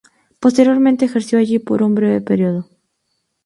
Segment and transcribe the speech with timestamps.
[0.39, 2.67] Posteriormente ejerció allí por un breve periodo.